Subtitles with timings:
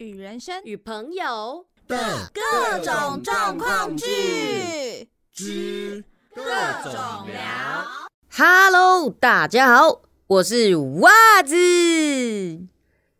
[0.00, 6.02] 与人生与朋友的各种状况剧之
[6.34, 6.94] 各种
[7.26, 7.84] 聊。
[8.30, 11.54] ，Hello，大家好，我是袜子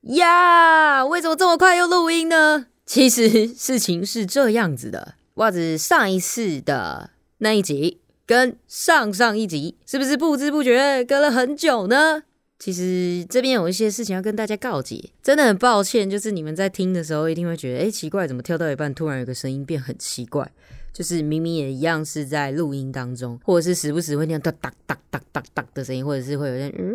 [0.05, 1.05] 呀。
[1.05, 2.69] 为什么这么快又录音呢？
[2.87, 12.23] 其实事情是这样子的，袜子上一次的那一集跟上上一集，是不是不知不觉隔了很久呢？
[12.61, 20.49] 其实这边有一些事情要跟大家告解，真的很抱歉，就是你们在听的时候一定会觉得，哎，奇怪，怎么跳到一半突然有个声音变很奇怪？
[20.93, 26.95] 就是明明也一样是在录音当中，或者是时不时会那样哒哒哒哒哒哒的声音，或者是会有点嗯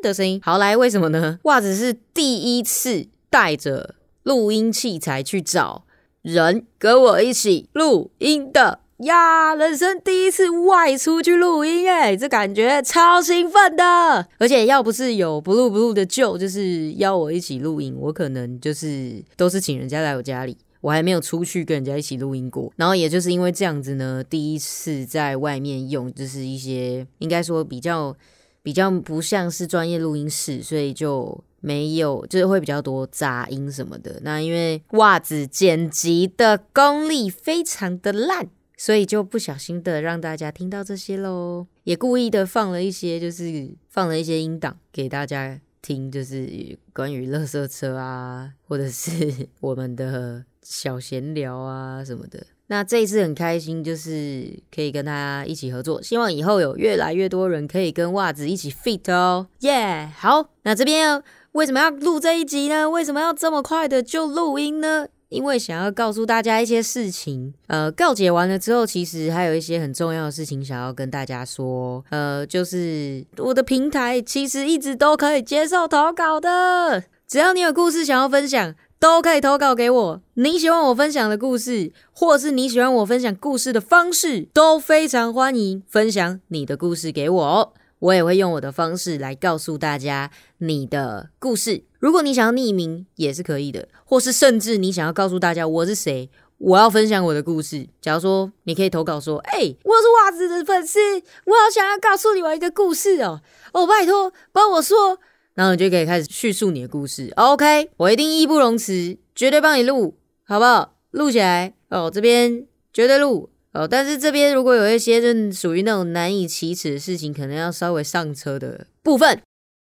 [0.00, 0.40] 的声音。
[0.44, 1.40] 好来，为什么呢？
[1.42, 5.84] 袜子是第一次带着录音器材去找
[6.22, 9.54] 人跟我一起录音的呀！
[9.54, 14.26] 人生第一次外出去录音，哎，这感觉超兴奋的。
[14.38, 20.56] 而且要不是有 blue blue 的舅，就是邀我一起录音，我可能就是都是请人家来我家里。
[20.80, 28.16] 我还没有出去跟人家一起录音过，然后也就是因为这样子呢，第一次在外面用，就是一些应该说比较
[28.62, 34.20] 比较不像是专业录音室，所以就没有就是会比较多杂音什么的。
[34.22, 45.60] 那因为袜子剪辑的功力非常的烂，所以就不小心的让大家听到这些喽，也故意的放了一些就是放了一些音档给大家。
[45.82, 52.44] 听就是关于垃圾车啊， 或者是我们的小闲聊啊什么的。
[52.66, 62.90] 那这一次很开心，就是可以跟他一起合作，希望以后有越来越多人可以跟袜子一起 fit 哦，耶、好，那这边为什么要录这一集呢？
[62.90, 65.06] 为什么要这么快的就录音呢？
[65.28, 80.22] 因为想要告诉大家一些事情，呃，告解完了之后，其实还有一些很重要的事情想要跟大家说，呃，就是我的平台其实一直都可以接受投稿的，只要你有故事想要分享，都可以投稿给我。
[80.34, 87.74] 你喜欢我分享的故事，或是你喜欢我分享故事的方式，都非常欢迎分享你的故事给我。
[87.98, 91.84] 我也会用我的方式来告诉大家你的故事。
[91.98, 97.88] 如果你想要匿名也是可以的，或是甚至你想要告诉大家我是谁，我要分享我的故事。
[98.00, 100.98] 假如说你可以投稿说：“哎、我是袜子的粉丝，
[101.44, 103.40] 我好想要告诉你我一个故事哦，
[103.72, 105.18] 哦，拜托帮我说。”
[105.54, 107.32] 然后你就可以开始叙述你的故事。
[107.36, 110.14] OK，我一定义不容辞，绝对帮你录，
[110.44, 110.94] 好不好？
[111.12, 113.48] 录起来哦，这边绝对录。
[113.76, 119.40] 哦，但是这边如果有一些就属于那种难以启齿的事情，可能要稍微上车的部分。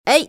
[0.05, 0.29] 哎，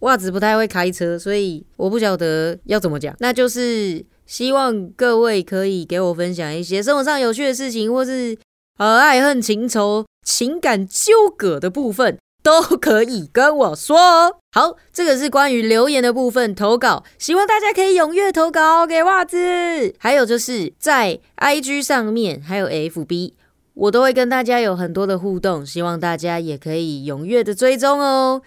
[0.00, 3.16] 袜子不太会开车，所以我不晓得要怎么讲。
[3.18, 8.36] 那就是希望各位可以给我分享一些生活上有趣的事情，或是
[8.78, 12.18] 呃爱恨情仇、情感纠葛的部分。
[12.42, 14.39] 都可以跟我说。
[14.52, 19.94] 好，这个是关于留言的部分投稿，希望大家可以踊跃投稿给袜子。
[19.96, 23.34] 还有就是在 IG 上面，还有 FB，
[23.74, 28.42] 我都会跟大家有很多的互动，希望大家也可以踊跃的追踪哦。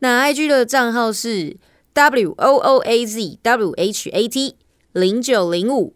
[0.00, 1.56] 那 IG 的账号是
[1.94, 4.56] W O O A Z W H A T
[4.92, 5.94] 零九零五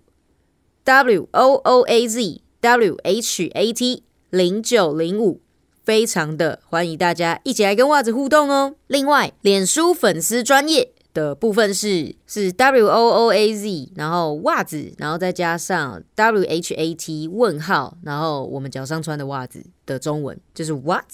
[0.84, 5.41] W O O A Z W H A T 零九零五。
[5.84, 8.76] 非常的欢迎大家一起来跟袜子互动哦。
[8.87, 21.04] 另外，脸书粉丝专业的部分是是 W O O A Z，然后袜子，然后再加上 W H A T 问号，然后我们脚上穿的袜子的中文就是 What？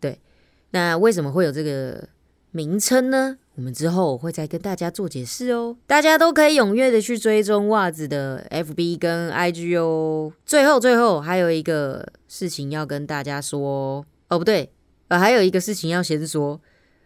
[0.00, 0.18] 对，
[0.70, 2.08] 那为什么会有这个
[2.50, 3.38] 名称呢？
[3.56, 5.76] 我们之后会再跟大家做解释哦。
[5.86, 10.30] 大家都可以踊跃的去追踪袜子的 FB 跟 IG 哦。
[10.44, 14.70] 最后，最后还有一个事情要跟大家说哦，不对，
[15.08, 16.60] 呃，还有一个事情要先说。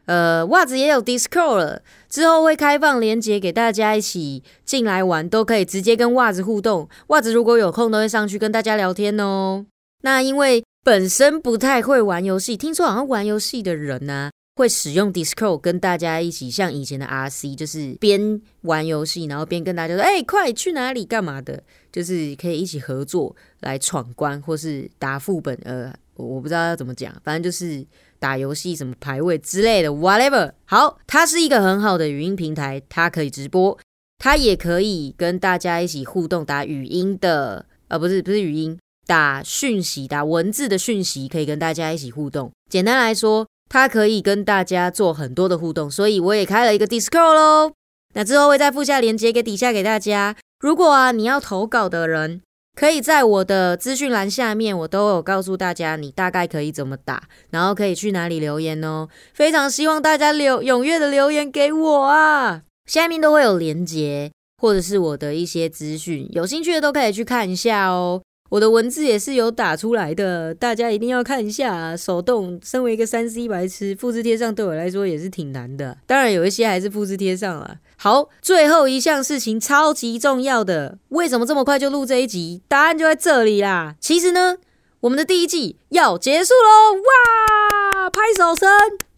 [0.07, 6.89] 呃，袜子也有 Discord 了，之后会开放连接给大家一起进来玩，都可以直接跟袜子互动。
[7.09, 9.67] 袜子如果有空都会上去跟大家聊天哦。
[10.03, 14.31] 那因为本身不太会玩游戏，听说好像玩游戏的人呢、
[14.61, 25.59] 会使用 Discord 跟大家一起，像以前的 RC，就是边玩游戏，然后边跟大家说：“哎、快去哪里干嘛的？”就是可以一起合作来闯关，或是打副本。
[25.65, 27.83] 呃，我不知道要怎么讲，反正就是
[28.19, 30.53] 打游戏什么排位之类的，whatever。
[30.67, 33.79] 好，它是一个很好的语音平台，它可以直播，
[34.19, 42.53] 它也可以跟大家一起互动，打语音的，呃，不是不是语音，打讯息，打文字的讯息，可以跟大家一起互动。
[42.69, 43.47] 简单来说。
[43.71, 47.73] 它可以跟大家做很多的互动，所以我也开了一个 Discord 咯。
[48.15, 50.37] 那之后会再附下链接给底下给大家。
[50.59, 52.43] 如果啊你要投稿的人，
[52.77, 59.09] 可以在我的资讯栏下面，我都有告诉大家你大概可以怎么打，然后可以去哪里留言哦。
[59.33, 62.63] 非常希望大家留踊跃的留言给我啊！
[62.87, 68.21] 下面都会有连接，或者是我的一些资讯，有兴趣的都可以去看一下哦。
[68.51, 71.97] 我的文字也是有打出来的，大家一定要看一下。
[71.97, 75.97] 手动，身为一个三 C 白痴，复制贴上对我来说也是挺难的。
[76.05, 77.77] 当然有一些还是复制贴上了。
[77.97, 82.61] 好，最后一项事情超级重要的，为什么这么快就录这一集？
[82.67, 83.95] 答案就在这里啦。
[84.01, 84.57] 其实呢，
[84.99, 86.99] 我们的第一季要结束喽！
[86.99, 88.69] 哇，拍手声。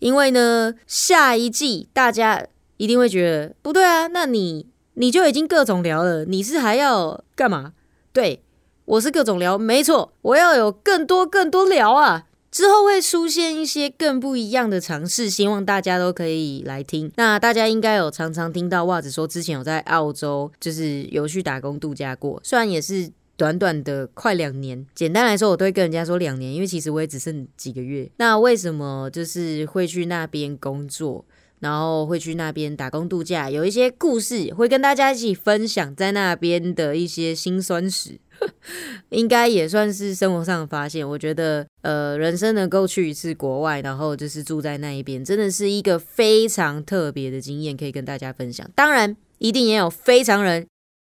[0.01, 2.47] 因为呢，下一季大家
[2.77, 7.73] 一定会觉得不对啊，那你你就已经各种聊了，你是还要干嘛？
[8.13, 8.43] 对。
[8.85, 12.27] 我是各种聊，没错，我要有更多更多聊啊！
[12.51, 17.11] 之后会出现一些更不一样的尝试，希望大家都可以来听。
[17.17, 24.85] 那大家应该有常常听到袜子说，之前有在澳洲，就是有去打工度假过，虽然也是短短的快两年。
[24.95, 28.11] 简单来说，我都会跟人家说两年，因为其实我也只剩几个月。
[28.17, 31.25] 那为什么就是会去那边工作？
[31.61, 38.19] 然后会去那边打工度假，有一些故事会跟大家一起分享，在那边的一些辛酸史，
[39.11, 41.09] 应该也算是生活上的发现。
[41.09, 48.69] 我觉得，呃，人生能够去一次国外，然后就是住在那一边，真的是一个非常特别的经验，可以跟大家分享。
[48.75, 50.67] 当然，一定也有非常人、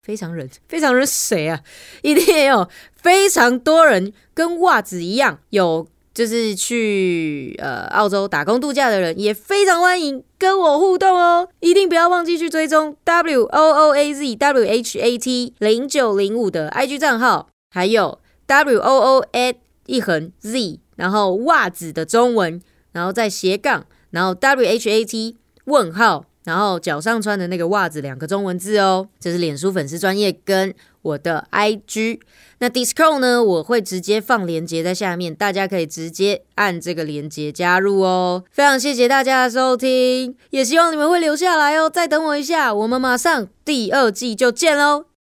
[0.03, 1.61] 非常人、非常人谁啊？
[2.01, 5.87] 一定也有非常多人跟袜子一样有。
[6.17, 18.17] 就是去呃澳洲打工度假的人也非常欢迎跟我互动哦，一定不要忘记去追踪 W O O A Z W H A T 零九零五的 IG 账号，还有
[18.47, 22.59] W O O A 一横 Z，然后袜子的中文，
[22.93, 26.25] 然后再斜杠，然后 W H A T 问号。
[26.45, 32.21] 然后脚上穿的那个袜子，两个中文字哦，这是脸书粉丝专业跟我的 IG。
[32.59, 38.43] 那 Discord 呢，我会直接放链接在下面，大家可以直接按这个链接加入哦。
[38.51, 41.89] 非常谢谢大家的收听，也希望你们会留下来哦。
[41.89, 45.16] 再等我一下，我们马上第二季就见喽。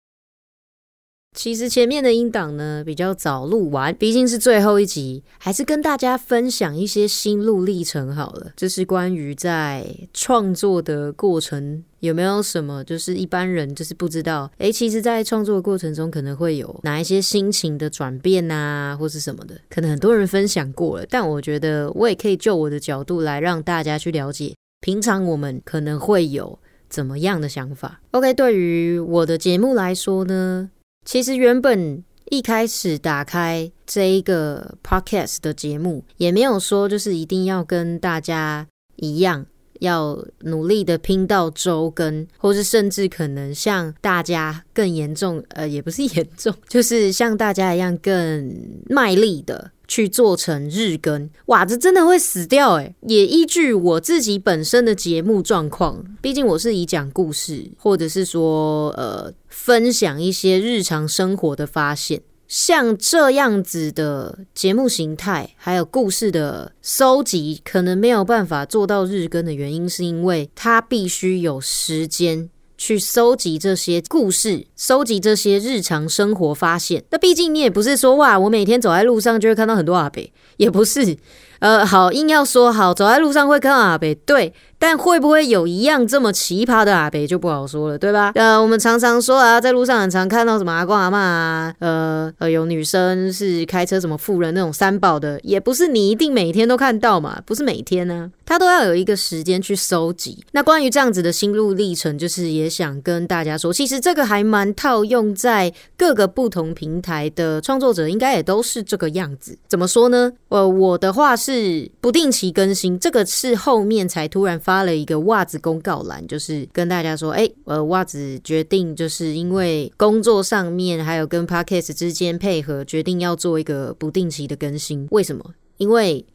[1.36, 8.54] 其实前面的音档呢比较早录完，毕竟是最后一集，还是跟大家分享一些心路历程好了。
[8.56, 14.50] 这是关于在创作的过程有没有什么，就是一般人就是不知道。
[14.60, 21.06] 诶，其实，在创作的过程中可能会有哪一些心情的转变啊，或是什么的，可能很多人分享过了。
[21.10, 28.00] 但我觉得我也可以就我的角度来让大家去了解，平常我们可能会有怎么样的想法。
[28.12, 30.70] OK，对于我的节目来说呢？
[31.06, 39.46] 其实原本一开始打开这一个 podcast 的节目，也没有说就是一定要跟大家一样，
[39.82, 49.72] 要努力的拼到周更，或是甚至可能像大家更严重，呃，也不是严重， 就是像大家一样更卖力的。
[49.88, 52.96] 去做成日更，哇，这真的会死掉诶。
[53.08, 72.50] 也依据我自己本身的节目状况，毕竟我是以讲故事，或者是说呃分享一些日常生活的发现，像这样子的节目形态，还有故事的收集，可能没有办法做到日更的原因，是因为它必须有时间。
[72.78, 77.04] 去收集这些故事，收集这些日常生活发现。
[77.10, 81.18] 那毕竟你也不是说哇，我每天走在路上就会看到很多阿北，也不是。
[81.60, 84.54] 呃，好，硬要说好，走在路上会看到阿北，对。
[84.78, 88.34] 但会不会有一样这么奇葩的阿北就不好说了，对吧？
[88.36, 100.44] 呃，我们常常说啊，在路上很常看到什么阿公阿妈啊，呃呃，有女生是开车什么富人那种三宝的，也不是你一定每天都看到嘛，不是每天呢，他都要有一个时间去收集。
[100.52, 109.58] 那关于这样子的心路历程，就是也想跟大家说，其实这个还蛮套用在各个不同平台的创作者，应该也都是这个样子。
[109.70, 110.34] 怎么说呢？
[110.50, 114.56] 呃，我的话是不定期更新，这个是后面才突然。
[114.66, 125.08] 发了一个袜子公告栏，就是跟大家说，哎，呃，袜子决定就是因为工作上面还有跟 podcast 之间配合，决定要做一个不定期的更新。
[125.12, 125.44] 为什么？
[125.78, 126.26] 因为。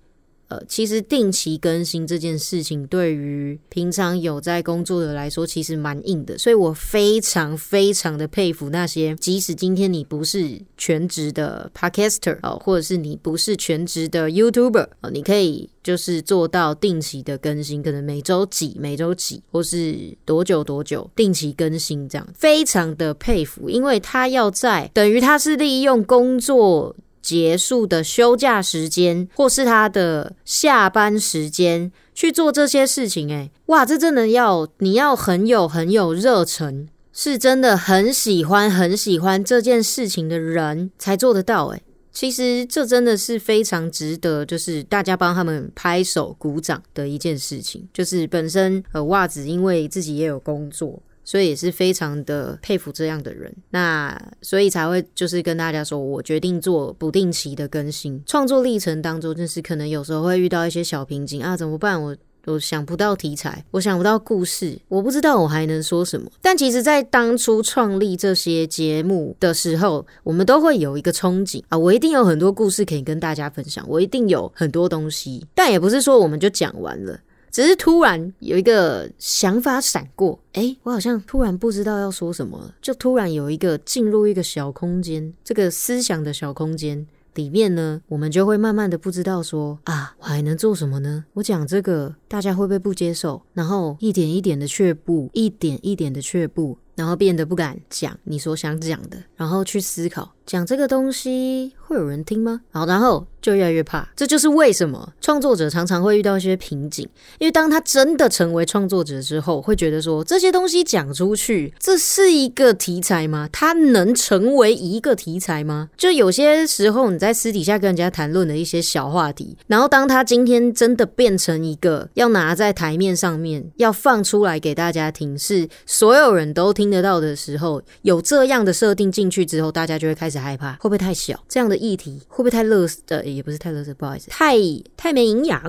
[0.51, 6.37] 呃，其实定期更新这件事情，对于平常有在工作的来说，其实蛮硬的。
[6.37, 26.97] 所以我非常非常的佩服那些，即使今天你不是全职的 podcaster 哦，或者是你不是全职的 YouTuber 哦，你可以就是做到定期的更新，可能每周几、每周几，或是多久多久定期更新这样，非常的佩服，因为他要在等于他是利用工作。
[27.23, 47.89] 结束的休假时间，或是他的下班时间去做这些事情，诶，哇，这真的要你要很有很有热忱，是真的很喜欢很喜欢这件事情的人才做得到，诶，其实这真的是非常值得，就是大家帮他们拍手鼓掌的一件事情。
[47.93, 51.01] 就是本身呃袜子，因为自己也有工作，
[51.31, 53.55] 所以也是非常的佩服这样的人。
[53.71, 58.21] 那所以才会就是跟大家说，我决定做不定期的更新。
[58.27, 62.03] 创作历程当中，就是可能有时候会遇到一些小瓶颈啊，怎么办？
[62.03, 62.17] 我。
[62.47, 66.29] 我想不到题材，我想不到故事，我不知道我还能说什么。
[66.41, 75.47] 但其实，在当初创立这些节目的时候，我们都会有一个憧憬啊，我一定有很多故事可以跟大家分享，我一定有很多东西。
[75.55, 77.21] 但也不是说我们就讲完了，
[77.51, 87.07] 只是突然有一个想法闪过，哎，我好像突然不知道要说什么了，就突然有一个进入一个小空间，这个思想的小空间。
[87.35, 91.25] 里面呢，我们就会慢慢的不知道说啊，我还能做什么呢？
[91.35, 93.41] 我讲这个，大家会不会不接受？
[93.55, 96.77] 然后一点一点的却步，一点一点的却步。
[96.97, 102.63] 然后变得不敢讲你所想讲的，然后去思考讲这个东西会有人听吗？
[102.73, 104.09] 好，然后就越来越怕。
[104.17, 113.49] 这就是为什么创作者常常会遇到一些瓶颈，因为当他真的成为创作者之后，会觉得说这些东西讲出去，这是一个题材吗？
[113.53, 115.89] 它能成为一个题材吗？
[115.97, 126.91] 就有些时候你在私底下跟人家谈论的一些小话题，然后当他今天真的变成一个要拿在台面上面要放出来给大家听，是所有人都听。
[126.91, 131.39] 得到的时候，有这样的设定进去之后，大家就会开始害怕，会不会太小？
[131.49, 132.87] 这样的议题会不会太乐？
[133.09, 134.57] 呃，也不是太乐色，不好意思，太
[134.97, 135.63] 太没营养，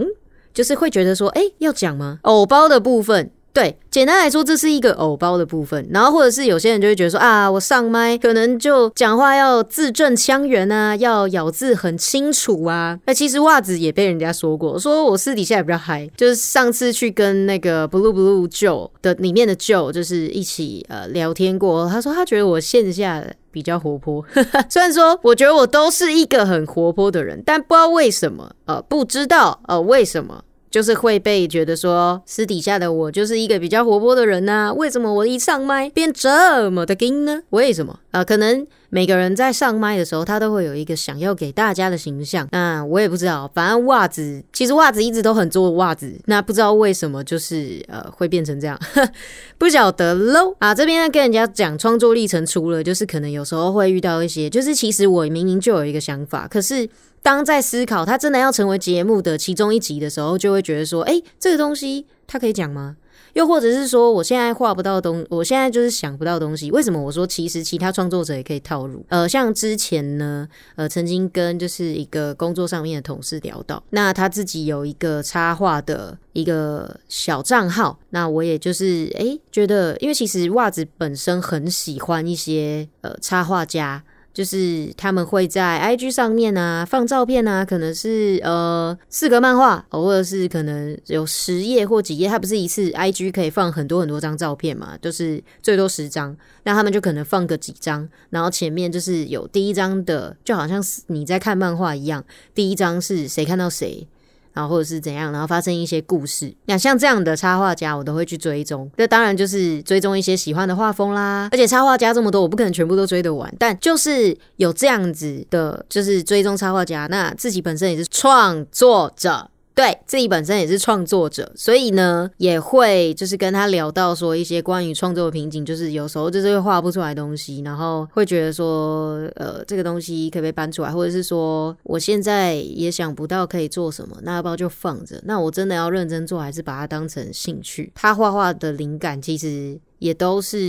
[0.53, 2.19] 就是会觉得说，哎，要讲吗？
[2.23, 3.31] 藕包的部分。
[3.53, 5.85] 对，简单来说，这是一个偶包的部分。
[5.91, 12.97] 然后，或者是有些人就会觉得说啊，我上麦可能就讲话要字正腔圆啊，要咬字很清楚啊。
[13.05, 16.09] 那其实袜子也被人家说过，说我私底下也比较嗨。
[16.15, 24.23] 就是上次去跟那个 Blue Blue Joe 的里面的 Joe 就是一起呃聊天过，他说他觉得我线下比较活泼。
[24.69, 30.41] 虽然说我觉得我都是一个很活泼的人，但不知道为什么呃，不知道呃为什么。
[30.71, 34.73] 就是会被觉得说私底下的我就是一个比较活泼的人呐？
[34.73, 37.41] 为什么我一上麦变这么的硬呢？
[37.49, 38.23] 为什么啊？
[38.23, 42.47] 可能每个人在上麦的时候，他都会有一个想要给大家的形象。
[42.51, 48.79] 那我也不知道，反正袜子其实袜子一直都很做袜子，那不知道为什么就是呃会变成这样，
[49.57, 50.75] 不晓得喽啊！
[50.75, 56.87] 这边跟人家讲创作历程，除了就是可能有时候会遇到一些，就是其实我明明就有一个想法，可是。
[57.23, 62.95] 当在思考他真的要成为节目的其中一集的时候，就会觉得说：“哎，这个东西他可以讲吗？”
[63.33, 67.01] 又或者是说：“我现在画不到东，我现在就是想不到东西。”为什么？
[67.01, 69.03] 我说其实其他创作者也可以套入。
[69.09, 84.03] 呃，像之前呢，呃，曾经跟就是一个工作上面的同事聊到，那他自己有一个插画的一个小账号，那我也就是哎觉得，因为其实袜子本身很喜欢一些呃插画家。
[84.33, 102.23] 就是他们会在 IG 上面啊放照片啊，可能是呃四格漫画，偶尔是可能有十页或几页，它不是一次 IG 可以放很多很多张照片嘛，就是最多十张，那他们就可能放个几张，然后前面就是有第一张的，就好像是你在看漫画一样，
[102.55, 104.07] 第一张是谁看到谁。
[104.53, 106.53] 然后或者是怎样，然后发生一些故事。
[106.65, 108.89] 那像这样的插画家，我都会去追踪。
[108.97, 111.49] 那当然就是追踪一些喜欢的画风啦。
[111.51, 113.53] 而且插画家这么多，我不可能全部都追得完。
[113.57, 119.49] 但就是有这样子的，就是追踪插画家，那自己本身也是创作者。
[119.73, 135.21] 对自己本身也是创作者，所以呢，也会就是跟他聊到说一些关于创作的瓶颈，就是有时候就是会画不出来东西，然后会觉得说，呃，这个东西可不可以搬出来，或者是说我现在也想不到可以做什么，那要不要就放着？
[135.25, 137.91] 那我真的要认真做，还是把它当成兴趣？
[137.95, 140.59] 他画画的灵感其实也都是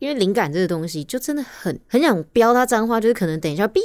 [0.00, 3.80] 因为灵感这个东西，就真的很很想飙他脏话，就是可能等一下哔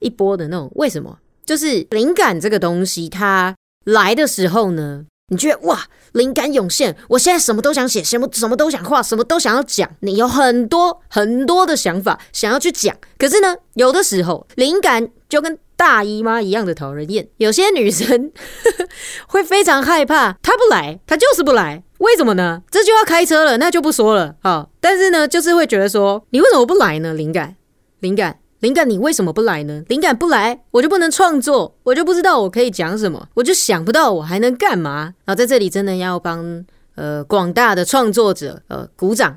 [0.00, 0.70] 一波的那种。
[0.74, 1.18] 为什么？
[1.46, 3.54] 就是灵感这个东西，它。
[3.84, 12.94] 来的时候呢，你觉得哇，灵感涌现，我现在什么都想写，什么什么都想画，什么都想要讲，你有很多很多的想法想要去讲。
[13.16, 17.26] 可是呢，有的时候灵感就跟大姨妈一样的讨人厌。
[17.38, 18.30] 有些女生
[19.26, 21.82] 会非常害怕，她不来，她就是不来。
[22.00, 22.62] 为什么呢？
[22.70, 24.66] 这就要开车了，那就不说了啊。
[24.80, 27.14] 但是呢，就是会觉得说，你为什么不来呢？
[27.14, 27.56] 灵感，
[28.00, 28.39] 灵感。
[28.60, 29.82] 灵感，你为什么不来呢？
[29.88, 35.14] 灵感不来，我就不能创作，我就不知道我可以讲什么，我就想不到我还能干嘛。
[35.24, 36.64] 然后在这里真的要帮
[36.94, 39.34] 呃广大的创作者呃鼓掌，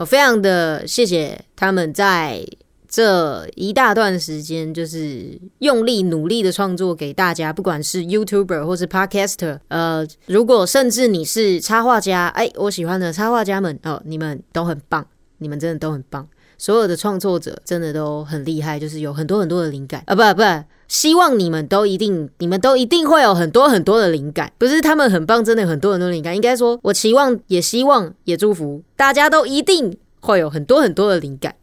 [0.00, 2.44] 我非常的谢谢他们在
[2.88, 16.26] 这一大段时间就是用力努力的创作给大家，不管是 YouTuber 或是 Podcaster，呃，如果甚至你是插画家，哎，我喜欢的插画家们哦，你们都很棒，你们真的都很棒。
[16.58, 20.14] 所有的创作者真的都很厉害，就是有很多很多的灵感啊！
[20.14, 24.52] 不不，希望你们都一定，你们都一定会有很多很多的灵感。
[24.58, 26.34] 不是他们很棒，真的很多很多灵感。
[26.34, 31.54] 应该说，我期望，也希望，也祝福大家都一定会有很多很多的灵感。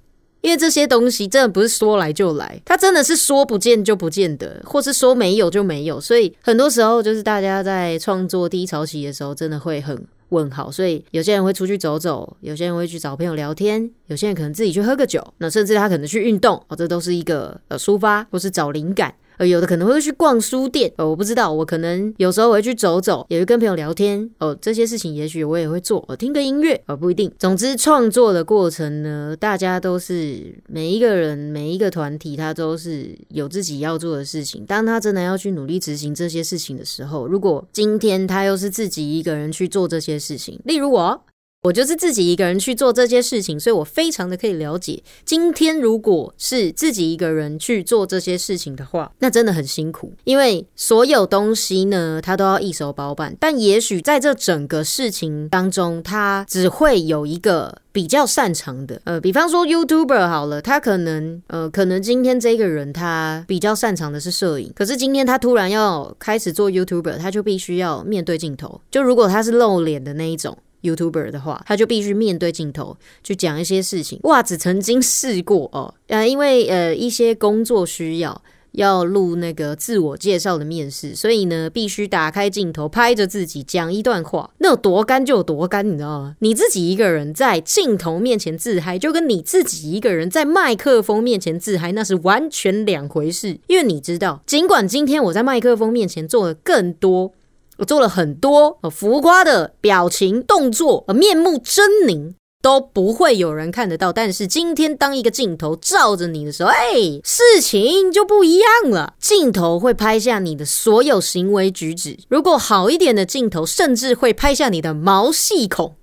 [0.41, 5.99] 因为这些东西真的不是说来就来，它真的是说不见就不见的，或是说没有就没有。
[5.99, 10.71] 所以很多时候就是大家在创作低潮期的时候，真的会很问号。
[10.71, 19.13] 所以有些人会出去走走，有些人会去找朋友聊天，有些人可能自己去喝个酒，那甚至他可能去运动哦，这都是一个呃抒发或是找灵感。
[19.37, 27.31] 呃，有的可能会去逛书店，呃，我不知道，我可能有时候会去走走，也会跟朋友聊天，哦，这些事情也许我也会做，我听个音乐，呃，不一定。
[27.37, 34.65] 总之，创作的过程呢，大家都是每一个人、每一个团体，他都是有自己要做的事情。
[34.65, 41.21] 当他真的要去努力执行这些事情的时候，如果今天他又是自己一个人去做这些事情，例如我。
[41.65, 45.01] 我就是自己一个人去做这些事情，所以我非常的可以了解。
[45.25, 53.35] 今天如果是自己一个人去做这些事情的话，那真的很辛苦，因为所有东西呢，他都要一手包办。
[53.39, 68.79] 但也许在这整个事情当中，他只会有一个比较擅长的，呃，比方说 YouTuber 好了，他可能，呃，可能今天这个人他比较擅长的是摄影，可是今天他突然要开始做 YouTuber，他就必须要面对镜头。
[68.91, 70.55] 就如果他是露脸的那一种。
[70.85, 74.19] YouTuber 的话，他就必须面对镜头去讲一些事情。
[74.23, 78.41] 袜子曾经试过哦，呃，因为呃一些工作需要
[78.73, 84.51] 要录那个自我介绍的面试，所以呢必须打开镜头拍着自己讲一段话。
[84.57, 86.35] 那有多干就有多干，你知道吗？
[86.39, 93.57] 你自己一个人在镜头面前自嗨，就跟你自己一个人在麦克风面前自嗨，那是完全两回事。
[93.67, 97.31] 因为你知道，尽管今天我在麦克风面前做的更多。
[97.77, 104.13] 我做了很多浮夸的表情动作，面目狰狞都不会有人看得到。
[104.13, 109.15] 但是今天当一个镜头照着你的时候，哎，事情就不一样了。
[109.19, 115.95] 镜头会拍下你的所有行为举止，如果好一点的镜头，甚至会拍下你的毛细孔。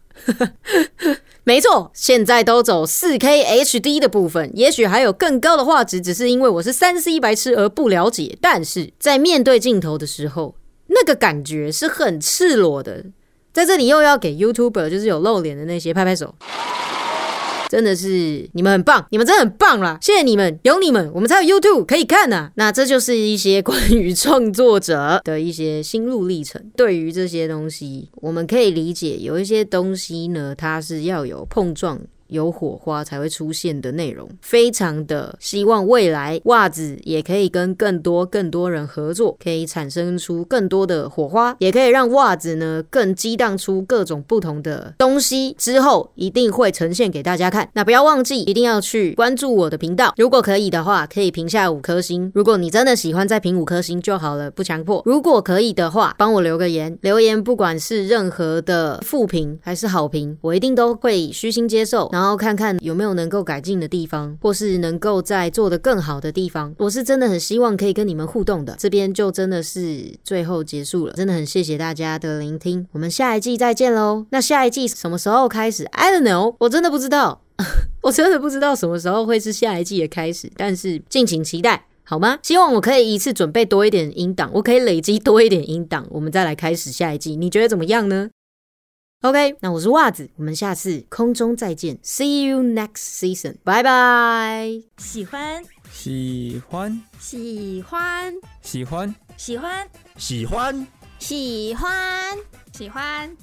[1.44, 8.38] 没错，现在都走四 K HD 的部分，也许还有更高的画质，只是因为我是三 C 白痴而不了解。
[8.40, 10.54] 但是在面对镜头的时候。
[10.94, 13.04] 那个感觉是很赤裸的，
[13.52, 16.34] 在这里又要给 YouTuber，就是有露脸的那些拍拍手，
[17.68, 19.96] 真的是你们很棒，你们真的很棒啦！
[20.02, 22.50] 谢谢你们，有你们，我们才有 YouTube 可以看呢。
[22.56, 26.62] 那这就是一些关于创作者的一些心路历程。
[26.76, 31.98] 对于这些东西，我们可以理解，有一些东西呢，它是要有碰撞。
[32.32, 45.54] 有火花才会出现的内容，非常的希望未来袜子也可以跟更多更多人合作，可以产生出更多的火花，也可以让袜子呢更激荡出各种不同的东西。
[45.58, 47.68] 之后一定会呈现给大家看。
[47.74, 50.14] 那不要忘记，一定要去关注我的频道。
[50.16, 52.32] 如果可以的话，可以评下五颗星。
[52.34, 55.02] 如果你真的喜欢，再评五颗星就好了，不强迫。
[55.04, 62.08] 如果可以的话，帮我留个言，留言不管是任何的负评还是好评，我一定都会虚心接受。
[62.22, 66.72] 然后看看有没有能够改进的地方，或是能够在做的更好的地方。
[66.78, 68.76] 我是真的很希望可以跟你们互动的。
[68.78, 72.86] 这边就真的是最后结束了，真的很谢谢大家的聆听。
[72.92, 74.24] 我们下一季再见喽。
[74.30, 77.42] 那下一季什么时候开始？I don't know，我真的不知道，
[78.02, 80.48] 我真的不知道什么时候会是下一季的开始。
[80.56, 82.38] 但是敬请期待，好吗？
[82.44, 87.34] 希望我可以一次准备多一点音档，我可以累积多一点音档，我们再来开始下一季。
[87.34, 88.30] 你觉得怎么样呢
[89.22, 94.68] ？OK，那我是袜子，我们下次空中再见，See you next season，拜拜。
[94.98, 100.86] 喜欢，喜欢，喜欢，喜欢，喜欢，喜欢，
[101.20, 102.38] 喜欢，
[102.72, 103.36] 喜欢，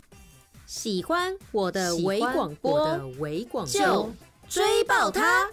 [0.65, 2.86] 喜欢我的微广播。
[2.86, 4.12] 的微广就
[4.50, 5.50] 追爆它。